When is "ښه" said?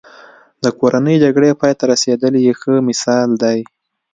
2.59-2.73